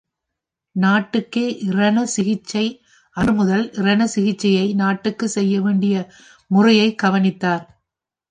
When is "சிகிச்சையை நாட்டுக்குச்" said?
4.05-5.29